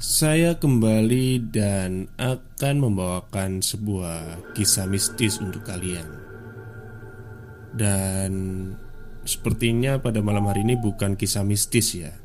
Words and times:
saya 0.00 0.56
kembali 0.56 1.52
dan 1.52 2.08
akan 2.16 2.76
membawakan 2.80 3.60
sebuah 3.60 4.48
kisah 4.56 4.88
mistis 4.88 5.36
untuk 5.44 5.68
kalian. 5.68 6.08
Dan 7.76 8.32
sepertinya 9.28 10.00
pada 10.00 10.24
malam 10.24 10.48
hari 10.48 10.64
ini 10.64 10.80
bukan 10.80 11.20
kisah 11.20 11.44
mistis 11.44 11.92
ya. 12.00 12.16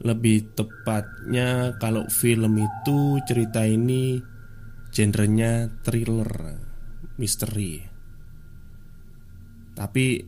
Lebih 0.00 0.56
tepatnya 0.56 1.76
kalau 1.76 2.08
film 2.08 2.56
itu 2.64 3.20
cerita 3.28 3.68
ini 3.68 4.16
genrenya 4.88 5.68
thriller, 5.84 6.56
misteri. 7.20 7.84
Tapi 9.76 10.24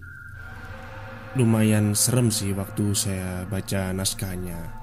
lumayan 1.32 1.96
serem 1.96 2.28
sih 2.28 2.52
waktu 2.52 2.92
saya 2.92 3.48
baca 3.48 3.88
naskahnya. 3.96 4.77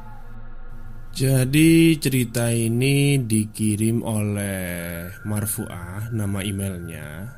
Jadi 1.15 1.95
cerita 1.95 2.51
ini 2.51 3.15
dikirim 3.15 4.03
oleh 4.03 5.15
Marfuah 5.23 6.11
nama 6.11 6.43
emailnya 6.43 7.31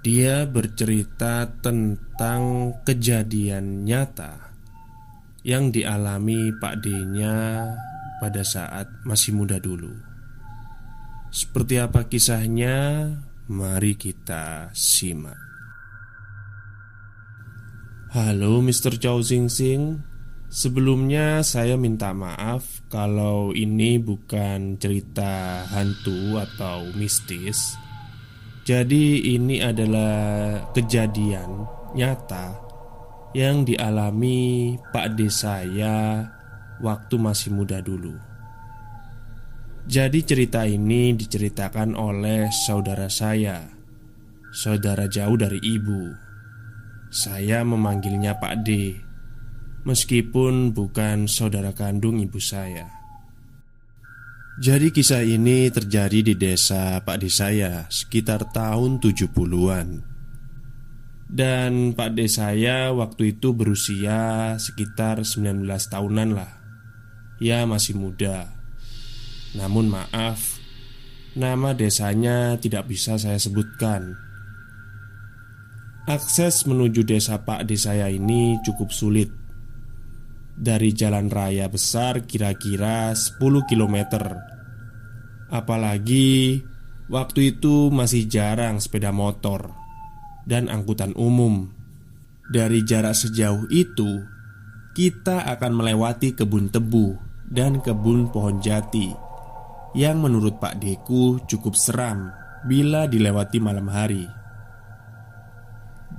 Dia 0.00 0.48
bercerita 0.48 1.44
tentang 1.60 2.72
kejadian 2.80 3.84
nyata 3.84 4.56
Yang 5.44 5.76
dialami 5.76 6.56
Pak 6.56 6.80
D-nya 6.80 7.68
pada 8.16 8.40
saat 8.40 8.88
masih 9.04 9.36
muda 9.36 9.60
dulu 9.60 9.92
Seperti 11.28 11.76
apa 11.84 12.08
kisahnya? 12.08 13.12
Mari 13.52 13.92
kita 14.00 14.72
simak 14.72 15.36
Halo 18.16 18.64
Mr. 18.64 18.96
Chow 18.96 19.20
Sing 19.20 19.52
Sing 19.52 20.09
Sebelumnya 20.50 21.46
saya 21.46 21.78
minta 21.78 22.10
maaf 22.10 22.82
kalau 22.90 23.54
ini 23.54 24.02
bukan 24.02 24.82
cerita 24.82 25.62
hantu 25.70 26.42
atau 26.42 26.90
mistis. 26.98 27.78
Jadi 28.66 29.30
ini 29.38 29.62
adalah 29.62 30.58
kejadian 30.74 31.70
nyata 31.94 32.58
yang 33.30 33.62
dialami 33.62 34.74
Pak 34.90 35.14
D 35.14 35.30
saya 35.30 36.26
waktu 36.82 37.14
masih 37.14 37.54
muda 37.54 37.78
dulu. 37.78 38.18
Jadi 39.86 40.18
cerita 40.26 40.66
ini 40.66 41.14
diceritakan 41.14 41.94
oleh 41.94 42.50
saudara 42.50 43.06
saya 43.06 43.80
Saudara 44.50 45.06
jauh 45.06 45.38
dari 45.38 45.62
ibu. 45.62 46.10
Saya 47.06 47.62
memanggilnya 47.62 48.34
Pak 48.34 48.66
D 48.66 48.98
Meskipun 49.88 50.76
bukan 50.76 51.24
saudara 51.24 51.72
kandung 51.72 52.20
ibu 52.20 52.36
saya. 52.36 53.00
Jadi 54.60 54.92
kisah 54.92 55.24
ini 55.24 55.72
terjadi 55.72 56.20
di 56.20 56.34
desa 56.36 57.00
Pak 57.00 57.16
D 57.16 57.32
saya 57.32 57.88
sekitar 57.88 58.52
tahun 58.52 59.00
70-an 59.00 60.04
Dan 61.32 61.96
Pak 61.96 62.12
D 62.12 62.28
saya 62.28 62.92
waktu 62.92 63.40
itu 63.40 63.56
berusia 63.56 64.52
sekitar 64.60 65.24
19 65.24 65.64
tahunan 65.64 66.36
lah. 66.36 66.60
Ya 67.40 67.64
masih 67.64 67.96
muda. 67.96 68.52
Namun 69.56 69.88
maaf 69.88 70.60
Nama 71.30 71.78
desanya 71.78 72.58
tidak 72.58 72.90
bisa 72.90 73.14
saya 73.14 73.38
sebutkan. 73.38 74.18
Akses 76.10 76.66
menuju 76.66 77.06
desa 77.06 77.38
Pak 77.46 77.70
D 77.70 77.78
saya 77.78 78.10
ini 78.10 78.58
cukup 78.66 78.90
sulit 78.90 79.39
dari 80.60 80.92
jalan 80.92 81.32
raya 81.32 81.72
besar 81.72 82.28
kira-kira 82.28 83.16
10 83.16 83.40
km 83.64 83.96
Apalagi 85.48 86.60
waktu 87.08 87.56
itu 87.56 87.88
masih 87.88 88.28
jarang 88.28 88.76
sepeda 88.76 89.10
motor 89.10 89.72
dan 90.44 90.68
angkutan 90.68 91.16
umum. 91.16 91.72
Dari 92.50 92.82
jarak 92.82 93.14
sejauh 93.14 93.70
itu 93.70 94.26
Kita 94.90 95.46
akan 95.46 95.70
melewati 95.70 96.34
kebun 96.34 96.66
tebu 96.66 97.14
dan 97.46 97.78
kebun 97.78 98.26
pohon 98.34 98.58
jati 98.58 99.06
Yang 99.94 100.16
menurut 100.18 100.54
Pak 100.58 100.82
Deku 100.82 101.38
cukup 101.46 101.78
seram 101.78 102.34
bila 102.60 103.08
dilewati 103.08 103.56
malam 103.56 103.88
hari. 103.88 104.28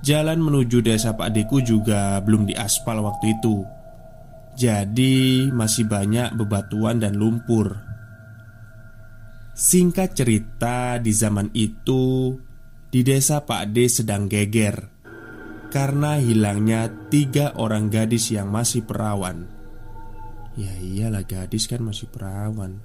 Jalan 0.02 0.41
menuju 0.41 0.81
desa 0.81 1.13
Pak 1.13 1.29
Deku 1.29 1.62
juga 1.62 2.18
belum 2.25 2.50
diaspal 2.50 3.03
waktu 3.06 3.38
itu 3.38 3.62
jadi 4.56 5.50
masih 5.51 5.88
banyak 5.88 6.35
bebatuan 6.35 7.00
dan 7.00 7.16
lumpur. 7.16 7.91
Singkat 9.51 10.16
cerita 10.16 10.97
di 10.97 11.12
zaman 11.12 11.51
itu 11.53 12.34
Di 12.88 13.03
desa 13.03 13.44
Pak 13.44 13.69
D 13.69 13.85
sedang 13.91 14.25
geger 14.25 14.90
Karena 15.69 16.17
hilangnya 16.17 16.88
tiga 17.11 17.53
orang 17.59 17.91
gadis 17.91 18.31
yang 18.31 18.47
masih 18.50 18.84
perawan. 18.88 19.47
Ya 20.59 20.72
iyalah 20.81 21.23
gadis 21.23 21.67
kan 21.72 21.79
masih 21.84 22.11
perawan. 22.11 22.84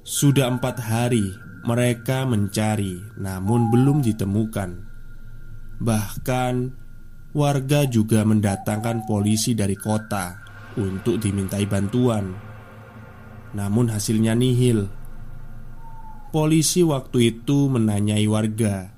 Sudah 0.00 0.48
empat 0.48 0.80
hari 0.80 1.28
mereka 1.68 2.24
mencari 2.24 2.96
namun 3.20 3.68
belum 3.68 4.00
ditemukan. 4.00 4.70
Bahkan 5.82 6.81
warga 7.32 7.88
juga 7.88 8.24
mendatangkan 8.28 9.08
polisi 9.08 9.56
dari 9.56 9.76
kota 9.76 10.36
untuk 10.76 11.16
dimintai 11.20 11.64
bantuan. 11.64 12.32
Namun 13.52 13.92
hasilnya 13.92 14.36
nihil. 14.36 14.88
Polisi 16.32 16.80
waktu 16.80 17.36
itu 17.36 17.68
menanyai 17.68 18.24
warga, 18.24 18.88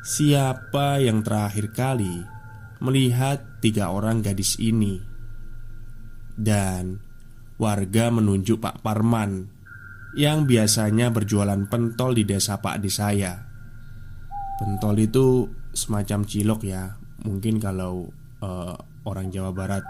siapa 0.00 1.04
yang 1.04 1.20
terakhir 1.20 1.68
kali 1.76 2.24
melihat 2.80 3.60
tiga 3.60 3.92
orang 3.92 4.24
gadis 4.24 4.56
ini. 4.56 4.96
Dan 6.32 6.96
warga 7.60 8.08
menunjuk 8.08 8.64
Pak 8.64 8.80
Parman 8.80 9.52
yang 10.16 10.48
biasanya 10.48 11.12
berjualan 11.12 11.68
pentol 11.68 12.16
di 12.16 12.24
desa 12.24 12.56
Pak 12.56 12.80
Adi 12.80 12.88
saya. 12.88 13.36
Pentol 14.56 14.96
itu 15.04 15.44
semacam 15.76 16.24
cilok 16.24 16.60
ya, 16.64 16.96
mungkin 17.26 17.62
kalau 17.62 18.10
uh, 18.42 18.74
orang 19.06 19.30
Jawa 19.30 19.54
Barat 19.54 19.84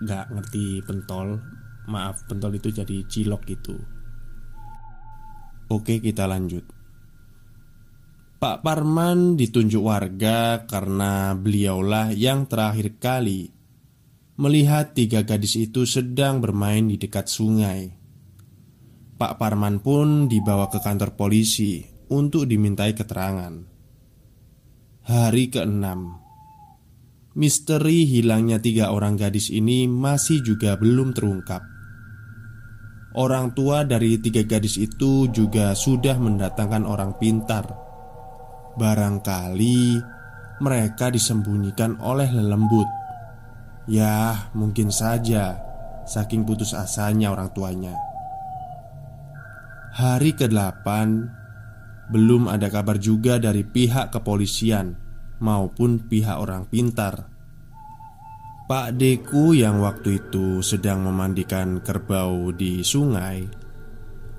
nggak 0.00 0.26
ngerti 0.32 0.80
pentol 0.84 1.40
maaf 1.88 2.24
pentol 2.24 2.56
itu 2.56 2.72
jadi 2.72 3.04
cilok 3.04 3.42
gitu 3.48 3.76
oke 5.72 5.94
kita 6.00 6.24
lanjut 6.24 6.64
Pak 8.40 8.64
Parman 8.64 9.36
ditunjuk 9.36 9.84
warga 9.84 10.64
karena 10.64 11.36
beliaulah 11.36 12.08
yang 12.16 12.48
terakhir 12.48 12.96
kali 12.96 13.52
melihat 14.40 14.96
tiga 14.96 15.20
gadis 15.20 15.60
itu 15.60 15.84
sedang 15.84 16.40
bermain 16.40 16.88
di 16.88 16.96
dekat 16.96 17.28
sungai. 17.28 17.92
Pak 19.20 19.36
Parman 19.36 19.84
pun 19.84 20.24
dibawa 20.24 20.72
ke 20.72 20.80
kantor 20.80 21.12
polisi 21.20 21.84
untuk 22.08 22.48
dimintai 22.48 22.96
keterangan. 22.96 23.69
Hari 25.10 25.50
keenam. 25.50 26.22
Misteri 27.34 28.06
hilangnya 28.06 28.62
tiga 28.62 28.94
orang 28.94 29.18
gadis 29.18 29.50
ini 29.50 29.90
masih 29.90 30.38
juga 30.38 30.78
belum 30.78 31.10
terungkap. 31.10 31.66
Orang 33.18 33.50
tua 33.58 33.82
dari 33.82 34.22
tiga 34.22 34.46
gadis 34.46 34.78
itu 34.78 35.26
juga 35.34 35.74
sudah 35.74 36.14
mendatangkan 36.14 36.86
orang 36.86 37.18
pintar. 37.18 37.66
Barangkali 38.78 39.98
mereka 40.62 41.10
disembunyikan 41.10 41.98
oleh 41.98 42.30
lelembut. 42.30 42.86
Ya 43.90 44.46
mungkin 44.54 44.94
saja 44.94 45.58
Saking 46.06 46.46
putus 46.46 46.70
asanya 46.70 47.34
orang 47.34 47.50
tuanya. 47.50 47.98
Hari 49.90 50.38
ke-8 50.38 50.86
belum 52.14 52.46
ada 52.46 52.70
kabar 52.70 52.94
juga 52.94 53.42
dari 53.42 53.66
pihak 53.66 54.14
kepolisian 54.14 54.99
maupun 55.40 56.06
pihak 56.06 56.36
orang 56.38 56.68
pintar. 56.68 57.32
Pak 58.70 58.94
Deku 58.94 59.50
yang 59.50 59.82
waktu 59.82 60.22
itu 60.22 60.62
sedang 60.62 61.02
memandikan 61.02 61.82
kerbau 61.82 62.54
di 62.54 62.86
sungai 62.86 63.50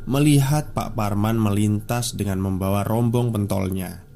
melihat 0.07 0.71
Pak 0.73 0.97
Parman 0.97 1.37
melintas 1.37 2.15
dengan 2.17 2.41
membawa 2.41 2.81
rombong 2.87 3.29
pentolnya. 3.29 4.07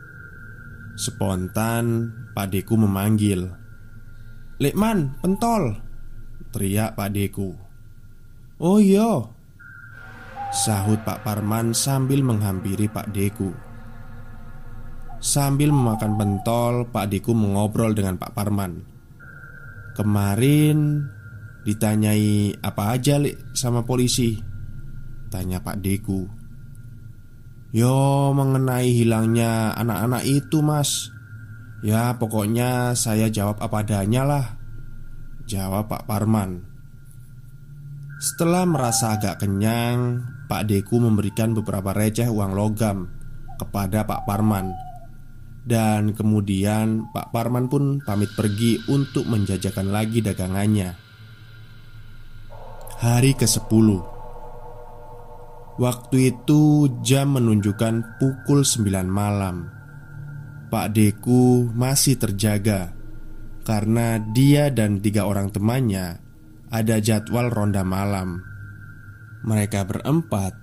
Spontan, 0.95 2.15
Pak 2.31 2.55
Deku 2.55 2.79
memanggil, 2.79 3.51
"Lekman, 4.57 5.19
pentol!" 5.19 5.83
teriak 6.55 6.95
Pak 6.95 7.11
Deku. 7.11 7.51
"Oh 8.63 8.79
iya," 8.79 9.27
sahut 10.55 11.03
Pak 11.03 11.27
Parman 11.27 11.75
sambil 11.75 12.23
menghampiri 12.23 12.87
Pak 12.87 13.11
Deku. 13.11 13.64
Sambil 15.25 15.73
memakan 15.73 16.21
pentol, 16.21 16.85
Pak 16.93 17.09
Deku 17.09 17.33
mengobrol 17.33 17.97
dengan 17.97 18.21
Pak 18.21 18.37
Parman. 18.37 18.85
Kemarin 19.97 21.01
ditanyai 21.65 22.61
apa 22.61 22.93
aja, 22.93 23.17
Lik, 23.17 23.57
sama 23.57 23.81
polisi? 23.81 24.37
Tanya 25.33 25.57
Pak 25.65 25.81
Deku 25.81 26.29
Yo 27.73 28.31
mengenai 28.37 28.93
hilangnya 28.93 29.73
anak-anak 29.73 30.23
itu 30.29 30.61
mas 30.61 31.09
Ya 31.81 32.15
pokoknya 32.15 32.93
saya 32.93 33.27
jawab 33.27 33.59
apa 33.59 33.81
adanya 33.81 34.23
lah 34.23 34.45
Jawab 35.49 35.89
Pak 35.89 36.05
Parman 36.07 36.63
Setelah 38.21 38.63
merasa 38.63 39.17
agak 39.17 39.43
kenyang 39.43 40.23
Pak 40.45 40.69
Deku 40.69 41.01
memberikan 41.01 41.51
beberapa 41.51 41.91
receh 41.91 42.29
uang 42.29 42.53
logam 42.55 43.09
Kepada 43.57 44.07
Pak 44.07 44.23
Parman 44.23 44.84
Dan 45.65 46.13
kemudian 46.13 47.09
Pak 47.09 47.33
Parman 47.33 47.65
pun 47.65 47.97
pamit 48.05 48.29
pergi 48.37 48.77
untuk 48.85 49.25
menjajakan 49.25 49.89
lagi 49.89 50.21
dagangannya. 50.21 50.93
Hari 53.01 53.33
ke-10 53.33 53.87
Waktu 55.75 56.17
itu 56.31 56.87
jam 57.01 57.35
menunjukkan 57.35 58.21
pukul 58.21 58.61
9 58.61 59.09
malam. 59.09 59.67
Pak 60.69 60.93
Deku 60.95 61.67
masih 61.73 62.17
terjaga 62.17 62.93
Karena 63.65 64.21
dia 64.21 64.73
dan 64.73 64.97
tiga 64.97 65.29
orang 65.29 65.53
temannya 65.53 66.17
Ada 66.73 67.01
jadwal 67.03 67.53
ronda 67.53 67.85
malam. 67.85 68.41
Mereka 69.45 69.85
berempat 69.85 70.55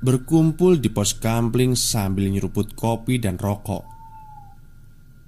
Berkumpul 0.00 0.80
di 0.80 0.88
pos 0.88 1.18
kampling 1.18 1.76
sambil 1.76 2.32
nyeruput 2.32 2.72
kopi 2.78 3.20
dan 3.20 3.36
rokok 3.36 3.91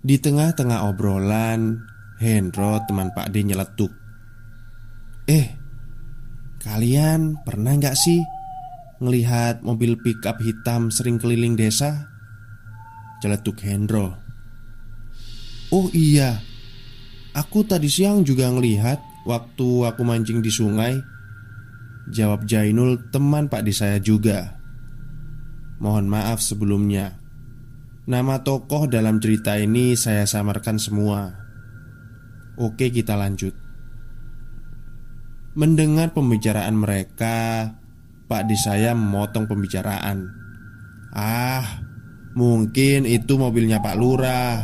Di 0.05 0.21
tengah-tengah 0.21 0.85
obrolan 0.85 1.81
Hendro 2.21 2.77
teman 2.85 3.09
Pak 3.17 3.33
D 3.33 3.41
nyeletuk. 3.41 3.89
Eh, 5.25 5.49
kalian 6.61 7.41
pernah 7.41 7.73
nggak 7.73 7.97
sih 7.97 8.21
Ngelihat 9.01 9.65
mobil 9.65 9.97
pickup 9.97 10.37
hitam 10.45 10.93
sering 10.93 11.17
keliling 11.17 11.57
desa? 11.57 12.13
Celetuk 13.25 13.65
Hendro. 13.65 14.21
Oh 15.73 15.89
iya 15.97 16.45
Aku 17.33 17.65
tadi 17.65 17.89
siang 17.89 18.21
juga 18.21 18.53
ngelihat 18.53 19.01
Waktu 19.25 19.89
aku 19.89 20.05
mancing 20.05 20.45
di 20.45 20.53
sungai 20.53 21.01
Jawab 22.13 22.45
Jainul 22.45 23.09
teman 23.09 23.49
Pak 23.49 23.65
di 23.65 23.73
saya 23.73 23.97
juga. 23.97 24.61
Mohon 25.81 26.13
maaf 26.13 26.45
sebelumnya 26.45 27.17
Nama 28.05 28.45
tokoh 28.45 28.85
dalam 28.85 29.17
cerita 29.17 29.57
ini 29.57 29.97
saya 29.97 30.29
samarkan 30.29 30.77
semua. 30.77 31.25
Oke 32.61 32.93
kita 32.93 33.17
lanjut. 33.17 33.57
Mendengar 35.57 36.13
pembicaraan 36.13 36.77
mereka 36.77 37.65
Pak 38.29 38.43
di 38.45 38.61
saya 38.61 38.93
memotong 38.93 39.49
pembicaraan. 39.49 40.21
Ah, 41.17 41.81
mungkin 42.37 43.09
itu 43.09 43.39
mobilnya 43.39 43.79
Pak 43.79 43.97
Lurah 43.97 44.57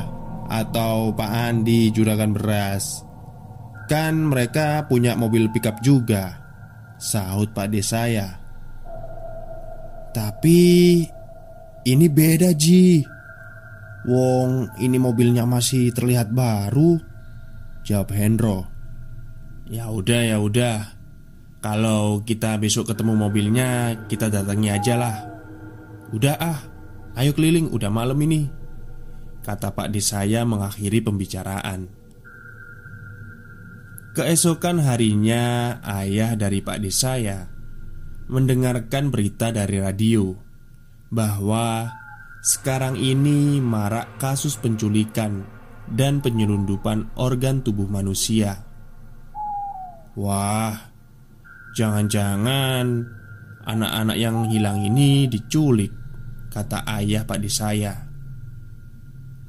Atau 0.50 1.16
Pak 1.16 1.30
Andi 1.30 1.88
juragan 1.96 2.36
beras. 2.36 3.00
Kan 3.88 4.28
mereka 4.28 4.84
punya 4.84 5.16
mobil 5.16 5.48
pickup 5.48 5.80
juga. 5.80 6.44
Sahut 7.00 7.56
Pak 7.56 7.72
de 7.72 7.80
saya. 7.80 8.28
Tapi 10.12 10.60
Ini 11.80 12.06
beda 12.12 12.52
Ji 12.52 13.00
Wong 14.08 14.72
ini 14.80 14.96
mobilnya 14.96 15.44
masih 15.44 15.92
terlihat 15.92 16.32
baru 16.32 16.96
Jawab 17.84 18.16
Hendro 18.16 18.64
Ya 19.68 19.92
udah 19.92 20.20
ya 20.24 20.40
udah 20.40 21.00
kalau 21.60 22.24
kita 22.24 22.56
besok 22.56 22.88
ketemu 22.88 23.20
mobilnya, 23.20 24.00
kita 24.08 24.32
datangi 24.32 24.72
aja 24.72 24.96
lah. 24.96 25.16
Udah 26.08 26.34
ah, 26.40 26.58
ayo 27.20 27.36
keliling, 27.36 27.68
udah 27.68 27.92
malam 27.92 28.16
ini. 28.24 28.48
Kata 29.44 29.76
Pak 29.76 29.92
D 29.92 30.00
saya 30.00 30.48
mengakhiri 30.48 31.04
pembicaraan. 31.04 31.92
Keesokan 34.16 34.80
harinya, 34.80 35.76
ayah 35.84 36.32
dari 36.32 36.64
Pak 36.64 36.80
D 36.80 36.88
saya 36.88 37.52
mendengarkan 38.32 39.12
berita 39.12 39.52
dari 39.52 39.84
radio 39.84 40.32
bahwa 41.12 41.92
sekarang 42.40 42.96
ini 42.96 43.60
marak 43.60 44.16
kasus 44.16 44.56
penculikan 44.56 45.44
dan 45.90 46.24
penyelundupan 46.24 47.12
organ 47.20 47.60
tubuh 47.60 47.88
manusia. 47.88 48.64
Wah, 50.16 50.90
Jangan-jangan 51.70 53.06
anak-anak 53.62 54.16
yang 54.18 54.50
hilang 54.50 54.82
ini 54.82 55.30
diculik 55.30 55.94
Kata 56.50 56.82
ayah 56.98 57.22
Pak 57.22 57.38
D 57.38 57.46
saya. 57.46 57.94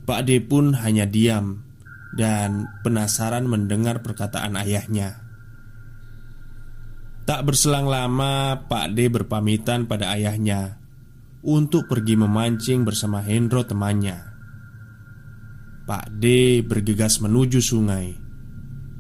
Pak 0.06 0.22
D 0.22 0.38
pun 0.46 0.77
hanya 0.77 1.10
diam 1.10 1.65
Dan 2.13 2.70
penasaran 2.86 3.50
mendengar 3.50 4.06
perkataan 4.06 4.54
ayahnya. 4.54 5.18
Tak 7.25 7.42
berselang 7.42 7.89
lama 7.89 8.68
Pak 8.70 8.94
D 8.94 9.10
berpamitan 9.10 9.89
pada 9.89 10.13
ayahnya 10.13 10.81
Untuk 11.41 11.89
pergi 11.89 12.13
memancing 12.17 12.86
bersama 12.86 13.21
Hendro 13.25 13.65
temannya 13.65 14.17
Pak 15.89 16.21
D 16.21 16.60
bergegas 16.62 17.17
menuju 17.17 17.57
sungai 17.57 18.13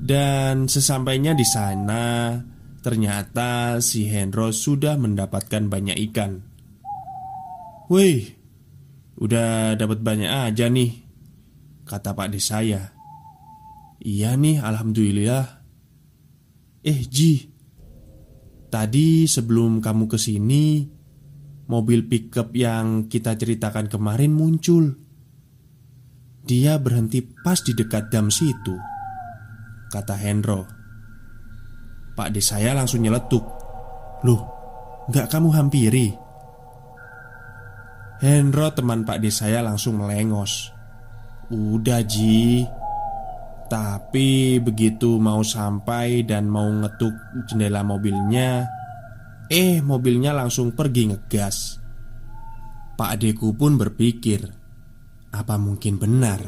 Dan 0.01 0.65
sesampainya 0.65 1.37
di 1.37 1.45
sana 1.45 2.33
Ternyata 2.81 3.77
si 3.77 4.09
Hendro 4.09 4.49
sudah 4.49 4.97
mendapatkan 4.97 5.69
banyak 5.69 6.01
ikan. 6.09 6.41
Wih, 7.93 8.25
udah 9.21 9.77
dapat 9.77 10.01
banyak 10.01 10.49
aja 10.49 10.65
nih, 10.65 10.89
kata 11.85 12.17
Pak 12.17 12.27
De 12.33 12.41
saya. 12.41 12.89
Iya 14.01 14.33
nih, 14.33 14.57
alhamdulillah. 14.57 15.61
Eh, 16.81 17.05
Ji, 17.05 17.53
tadi 18.73 19.29
sebelum 19.29 19.77
kamu 19.77 20.09
ke 20.09 20.17
sini, 20.17 20.81
mobil 21.71 22.03
pickup 22.03 22.51
yang 22.51 23.07
kita 23.07 23.39
ceritakan 23.39 23.87
kemarin 23.87 24.35
muncul. 24.35 24.91
Dia 26.43 26.75
berhenti 26.75 27.23
pas 27.23 27.63
di 27.63 27.71
dekat 27.71 28.11
dam 28.11 28.27
situ, 28.27 28.75
kata 29.87 30.19
Hendro. 30.19 30.67
Pak 32.11 32.27
De 32.35 32.43
saya 32.43 32.75
langsung 32.75 32.99
nyeletuk 33.07 33.39
Loh, 34.27 34.41
nggak 35.07 35.31
kamu 35.31 35.49
hampiri? 35.55 36.11
Hendro 38.19 38.67
teman 38.75 39.07
Pak 39.07 39.23
De 39.23 39.31
saya 39.31 39.63
langsung 39.65 39.97
melengos 39.97 40.69
Udah 41.49 42.03
Ji 42.05 42.67
Tapi 43.71 44.59
begitu 44.59 45.17
mau 45.17 45.41
sampai 45.41 46.27
dan 46.27 46.51
mau 46.51 46.67
ngetuk 46.67 47.15
jendela 47.47 47.81
mobilnya 47.81 48.80
Eh 49.51 49.83
mobilnya 49.83 50.31
langsung 50.31 50.71
pergi 50.71 51.11
ngegas. 51.11 51.75
Pak 52.95 53.19
Deku 53.19 53.51
pun 53.51 53.75
berpikir 53.75 54.47
Apa 55.35 55.59
mungkin 55.59 55.99
benar? 55.99 56.39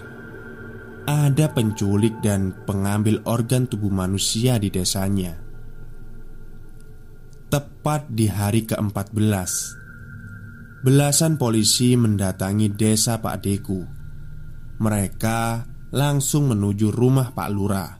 Ada 1.03 1.51
penculik 1.51 2.23
dan 2.23 2.63
pengambil 2.63 3.19
organ 3.27 3.67
tubuh 3.67 3.91
manusia 3.91 4.55
di 4.55 4.71
desanya. 4.71 5.35
Tepat 7.51 8.07
di 8.07 8.31
hari 8.31 8.63
ke-14 8.63 9.51
Belasan 10.87 11.35
polisi 11.35 11.99
mendatangi 11.99 12.71
desa 12.71 13.19
Pak 13.19 13.35
Deku. 13.43 13.83
Mereka 14.79 15.39
langsung 15.91 16.55
menuju 16.55 16.87
rumah 16.87 17.35
Pak 17.35 17.49
Lurah. 17.51 17.91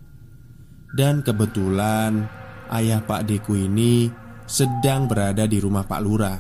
Dan 0.96 1.20
kebetulan 1.20 2.24
ayah 2.72 3.04
Pak 3.04 3.28
Deku 3.28 3.60
ini 3.60 4.23
sedang 4.50 5.08
berada 5.08 5.48
di 5.48 5.58
rumah 5.60 5.88
Pak 5.88 6.02
Lurah 6.04 6.40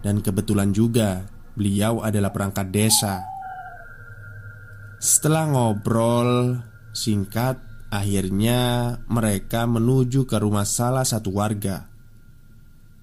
Dan 0.00 0.22
kebetulan 0.24 0.70
juga 0.70 1.24
beliau 1.56 2.04
adalah 2.04 2.30
perangkat 2.30 2.68
desa. 2.70 3.24
Setelah 5.00 5.50
ngobrol 5.50 6.60
singkat 6.94 7.66
Akhirnya 7.86 8.92
mereka 9.06 9.62
menuju 9.64 10.26
ke 10.26 10.36
rumah 10.42 10.66
salah 10.66 11.06
satu 11.06 11.30
warga. 11.30 11.86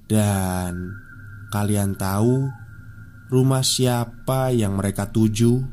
Dan 0.04 0.92
kalian 1.56 1.96
tahu 1.96 2.52
rumah 3.32 3.64
siapa 3.64 4.52
yang 4.52 4.76
mereka 4.76 5.08
tuju? 5.08 5.64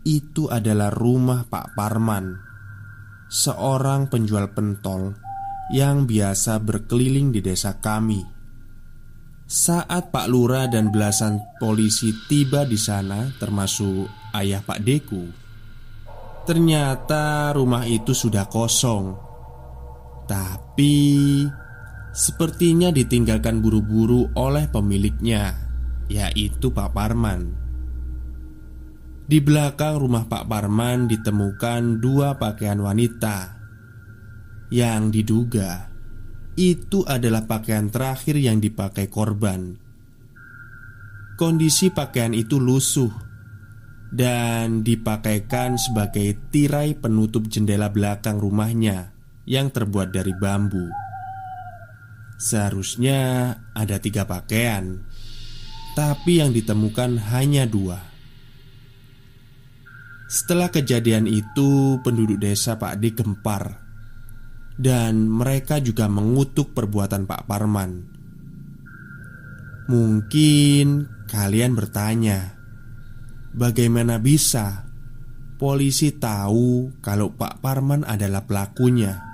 Itu 0.00 0.48
adalah 0.48 0.88
rumah 0.88 1.44
Pak 1.44 1.76
Parman, 1.76 2.40
seorang 3.28 4.08
penjual 4.08 4.48
pentol 4.56 5.12
yang 5.70 6.04
biasa 6.04 6.58
berkeliling 6.58 7.30
di 7.30 7.40
desa 7.40 7.78
kami. 7.78 8.26
Saat 9.50 10.14
Pak 10.14 10.26
Lura 10.30 10.70
dan 10.70 10.94
belasan 10.94 11.42
polisi 11.58 12.14
tiba 12.30 12.62
di 12.62 12.78
sana, 12.78 13.30
termasuk 13.38 14.06
ayah 14.34 14.62
Pak 14.62 14.78
Deku, 14.82 15.26
ternyata 16.46 17.50
rumah 17.54 17.82
itu 17.86 18.14
sudah 18.14 18.46
kosong. 18.46 19.14
Tapi 20.30 20.94
sepertinya 22.14 22.94
ditinggalkan 22.94 23.58
buru-buru 23.58 24.30
oleh 24.38 24.70
pemiliknya, 24.70 25.54
yaitu 26.06 26.70
Pak 26.70 26.94
Parman. 26.94 27.50
Di 29.26 29.38
belakang 29.42 29.98
rumah 29.98 30.26
Pak 30.26 30.46
Parman 30.46 31.10
ditemukan 31.10 32.02
dua 32.02 32.38
pakaian 32.38 32.78
wanita 32.78 33.59
yang 34.70 35.10
diduga 35.10 35.90
itu 36.58 37.06
adalah 37.06 37.46
pakaian 37.46 37.88
terakhir 37.88 38.36
yang 38.36 38.58
dipakai 38.58 39.08
korban. 39.08 39.78
Kondisi 41.40 41.88
pakaian 41.88 42.36
itu 42.36 42.60
lusuh 42.60 43.10
dan 44.12 44.84
dipakaikan 44.84 45.80
sebagai 45.80 46.36
tirai 46.52 46.98
penutup 46.98 47.48
jendela 47.48 47.88
belakang 47.88 48.36
rumahnya 48.36 49.14
yang 49.48 49.72
terbuat 49.72 50.12
dari 50.12 50.36
bambu. 50.36 50.90
Seharusnya 52.36 53.52
ada 53.72 53.96
tiga 53.96 54.28
pakaian, 54.28 55.00
tapi 55.96 56.44
yang 56.44 56.52
ditemukan 56.52 57.32
hanya 57.32 57.64
dua. 57.64 58.04
Setelah 60.28 60.68
kejadian 60.68 61.24
itu, 61.26 61.98
penduduk 62.04 62.38
desa 62.38 62.76
Pak 62.76 63.00
D 63.00 63.16
gempar 63.16 63.79
dan 64.76 65.26
mereka 65.26 65.80
juga 65.82 66.06
mengutuk 66.06 66.76
perbuatan 66.76 67.24
Pak 67.24 67.42
Parman. 67.48 67.90
Mungkin 69.90 71.10
kalian 71.26 71.74
bertanya, 71.74 72.54
bagaimana 73.50 74.22
bisa 74.22 74.86
polisi 75.58 76.14
tahu 76.14 77.02
kalau 77.02 77.34
Pak 77.34 77.58
Parman 77.58 78.06
adalah 78.06 78.46
pelakunya? 78.46 79.30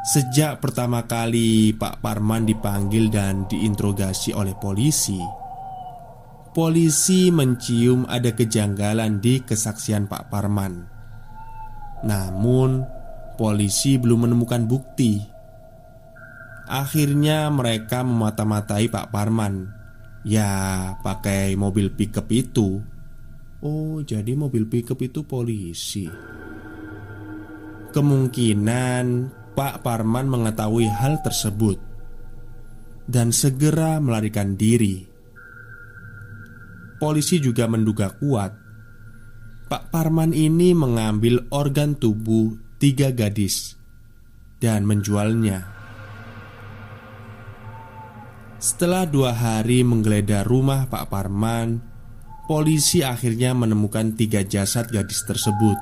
Sejak 0.00 0.64
pertama 0.64 1.04
kali 1.04 1.76
Pak 1.76 2.00
Parman 2.00 2.48
dipanggil 2.48 3.12
dan 3.12 3.44
diinterogasi 3.44 4.32
oleh 4.32 4.56
polisi, 4.56 5.20
polisi 6.56 7.28
mencium 7.28 8.08
ada 8.08 8.32
kejanggalan 8.32 9.20
di 9.20 9.44
kesaksian 9.44 10.08
Pak 10.08 10.32
Parman. 10.32 10.88
Namun, 12.08 12.80
polisi 13.40 13.96
belum 13.96 14.28
menemukan 14.28 14.68
bukti. 14.68 15.16
Akhirnya 16.68 17.48
mereka 17.48 18.04
memata-matai 18.04 18.92
Pak 18.92 19.08
Parman. 19.08 19.72
Ya, 20.28 20.52
pakai 21.00 21.56
mobil 21.56 21.88
pickup 21.96 22.28
itu. 22.28 22.84
Oh, 23.64 24.04
jadi 24.04 24.36
mobil 24.36 24.68
pickup 24.68 25.00
itu 25.00 25.24
polisi. 25.24 26.04
Kemungkinan 27.96 29.04
Pak 29.56 29.80
Parman 29.80 30.28
mengetahui 30.28 30.84
hal 30.92 31.24
tersebut 31.24 31.80
dan 33.08 33.32
segera 33.32 33.98
melarikan 33.98 34.54
diri 34.54 35.10
polisi 37.00 37.40
juga 37.40 37.64
menduga 37.64 38.12
kuat 38.12 38.52
Pak 39.66 39.88
Parman 39.88 40.36
ini 40.36 40.76
mengambil 40.76 41.48
organ 41.48 41.96
tubuh 41.96 42.69
tiga 42.80 43.12
gadis 43.12 43.76
dan 44.56 44.88
menjualnya. 44.88 45.68
Setelah 48.56 49.04
dua 49.04 49.36
hari 49.36 49.84
menggeledah 49.84 50.48
rumah 50.48 50.88
Pak 50.88 51.12
Parman, 51.12 51.84
polisi 52.48 53.04
akhirnya 53.04 53.52
menemukan 53.52 54.16
tiga 54.16 54.40
jasad 54.48 54.88
gadis 54.88 55.28
tersebut. 55.28 55.76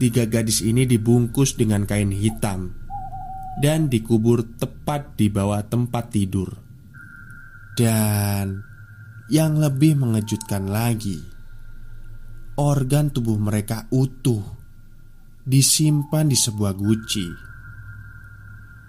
Tiga 0.00 0.24
gadis 0.24 0.64
ini 0.64 0.88
dibungkus 0.88 1.60
dengan 1.60 1.84
kain 1.84 2.08
hitam 2.08 2.72
dan 3.60 3.92
dikubur 3.92 4.48
tepat 4.56 5.12
di 5.20 5.28
bawah 5.28 5.60
tempat 5.60 6.08
tidur. 6.08 6.56
Dan 7.76 8.64
yang 9.28 9.60
lebih 9.60 10.00
mengejutkan 10.00 10.72
lagi, 10.72 11.20
organ 12.56 13.12
tubuh 13.12 13.36
mereka 13.36 13.86
utuh, 13.92 14.57
disimpan 15.48 16.28
di 16.28 16.36
sebuah 16.36 16.76
guci. 16.76 17.26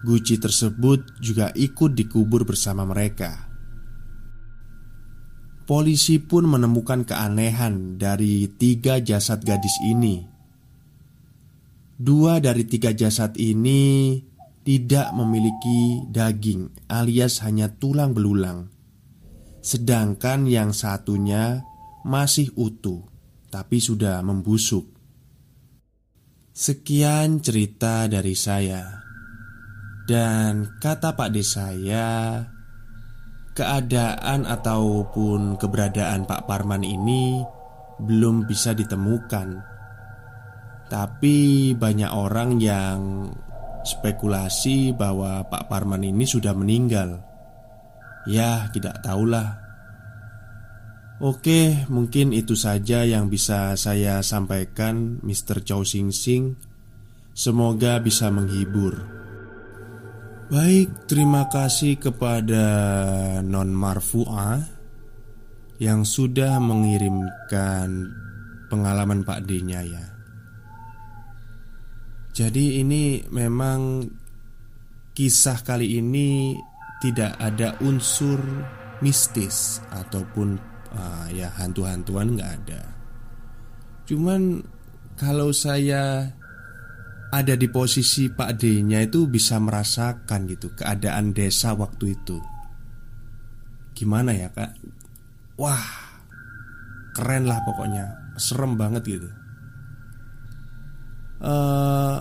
Guci 0.04 0.36
tersebut 0.36 1.24
juga 1.24 1.56
ikut 1.56 1.96
dikubur 1.96 2.44
bersama 2.44 2.84
mereka. 2.84 3.48
Polisi 5.64 6.20
pun 6.20 6.52
menemukan 6.52 7.08
keanehan 7.08 7.96
dari 7.96 8.52
tiga 8.52 9.00
jasad 9.00 9.40
gadis 9.48 9.80
ini. 9.88 10.28
Dua 11.96 12.44
dari 12.44 12.68
tiga 12.68 12.92
jasad 12.92 13.40
ini 13.40 14.20
tidak 14.68 15.16
memiliki 15.16 16.04
daging, 16.12 16.92
alias 16.92 17.40
hanya 17.44 17.72
tulang 17.72 18.12
belulang 18.12 18.80
sedangkan 19.60 20.48
yang 20.48 20.72
satunya 20.72 21.64
masih 22.08 22.52
utuh, 22.56 23.04
tapi 23.52 23.84
sudah 23.84 24.24
membusuk. 24.24 24.99
Sekian 26.60 27.40
cerita 27.40 28.04
dari 28.12 28.36
saya, 28.36 28.84
dan 30.04 30.76
kata 30.76 31.16
Pak 31.16 31.32
De 31.32 31.40
saya, 31.40 32.44
keadaan 33.56 34.44
ataupun 34.44 35.56
keberadaan 35.56 36.28
Pak 36.28 36.52
Parman 36.52 36.84
ini 36.84 37.40
belum 38.04 38.44
bisa 38.44 38.76
ditemukan. 38.76 39.56
Tapi 40.92 41.72
banyak 41.80 42.12
orang 42.12 42.60
yang 42.60 43.32
spekulasi 43.88 44.92
bahwa 44.92 45.48
Pak 45.48 45.72
Parman 45.72 46.04
ini 46.04 46.28
sudah 46.28 46.52
meninggal. 46.52 47.24
Ya, 48.28 48.68
tidak 48.76 49.00
tahulah. 49.00 49.69
Oke, 51.20 51.84
mungkin 51.92 52.32
itu 52.32 52.56
saja 52.56 53.04
yang 53.04 53.28
bisa 53.28 53.76
saya 53.76 54.24
sampaikan, 54.24 55.20
Mr. 55.20 55.68
Chow 55.68 55.84
Sing 55.84 56.16
Sing. 56.16 56.56
Semoga 57.36 58.00
bisa 58.00 58.32
menghibur. 58.32 58.96
Baik, 60.48 61.12
terima 61.12 61.52
kasih 61.52 62.00
kepada 62.00 62.64
Non 63.44 63.68
Marfu'a 63.76 64.64
yang 65.84 66.08
sudah 66.08 66.56
mengirimkan 66.64 68.16
pengalaman 68.72 69.28
Pak 69.28 69.44
D-nya 69.44 69.84
ya. 69.84 70.06
Jadi 72.32 72.80
ini 72.80 73.28
memang 73.28 74.08
kisah 75.12 75.68
kali 75.68 76.00
ini 76.00 76.56
tidak 77.04 77.36
ada 77.44 77.76
unsur 77.84 78.40
mistis 79.04 79.84
ataupun 79.92 80.69
uh, 80.94 81.28
ya 81.34 81.50
hantu-hantuan 81.58 82.38
nggak 82.38 82.52
ada. 82.64 82.82
Cuman 84.10 84.64
kalau 85.20 85.54
saya 85.54 86.34
ada 87.30 87.54
di 87.54 87.70
posisi 87.70 88.26
Pak 88.26 88.58
D-nya 88.58 89.06
itu 89.06 89.30
bisa 89.30 89.62
merasakan 89.62 90.50
gitu 90.50 90.74
keadaan 90.74 91.30
desa 91.38 91.78
waktu 91.78 92.18
itu. 92.18 92.42
Gimana 93.94 94.34
ya 94.34 94.50
kak? 94.50 94.74
Wah, 95.62 95.86
keren 97.14 97.46
lah 97.46 97.62
pokoknya, 97.68 98.34
serem 98.40 98.80
banget 98.80 99.04
gitu. 99.06 99.30
Uh, 101.40 102.18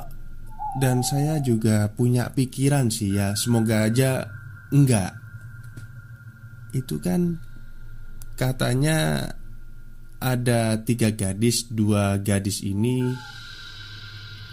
dan 0.79 1.01
saya 1.01 1.41
juga 1.41 1.89
punya 1.97 2.31
pikiran 2.31 2.93
sih 2.93 3.19
ya, 3.19 3.35
semoga 3.35 3.83
aja 3.83 4.31
Enggak 4.71 5.11
Itu 6.71 7.03
kan 7.03 7.43
Katanya 8.39 9.27
Ada 10.23 10.79
tiga 10.87 11.11
gadis 11.11 11.67
Dua 11.67 12.15
gadis 12.23 12.63
ini 12.63 13.03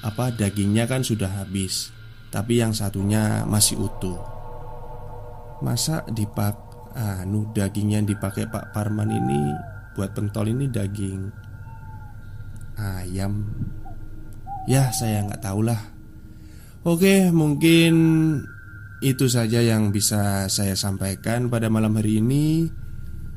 Apa 0.01 0.33
dagingnya 0.33 0.89
kan 0.89 1.05
sudah 1.05 1.29
habis 1.29 1.93
Tapi 2.33 2.59
yang 2.59 2.73
satunya 2.73 3.45
masih 3.45 3.77
utuh. 3.77 4.17
Masa 5.61 6.01
dipak 6.09 6.57
Anu 6.97 7.53
daging 7.53 7.93
yang 7.93 8.05
dipakai 8.09 8.49
Pak 8.49 8.73
Parman 8.73 9.13
ini 9.13 9.53
Buat 9.93 10.17
pentol 10.17 10.49
ini 10.49 10.65
daging 10.65 11.29
Ayam? 12.81 13.45
Ya 14.65 14.89
saya 14.89 15.21
nggak 15.29 15.45
tahu 15.45 15.61
lah 15.61 15.79
Oke 16.85 17.29
mungkin 17.29 17.93
itu 19.05 19.27
saja 19.27 19.61
yang 19.61 19.93
bisa 19.93 20.47
saya 20.47 20.73
sampaikan 20.73 21.51
pada 21.51 21.67
malam 21.67 21.93
hari 21.99 22.23
ini. 22.23 22.71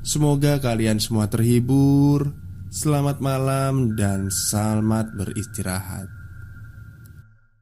Semoga 0.08 0.56
kalian 0.56 0.96
semua 0.96 1.28
terhibur. 1.28 2.32
Selamat 2.72 3.20
malam 3.20 3.92
dan 3.92 4.32
selamat 4.32 5.12
beristirahat. 5.12 6.17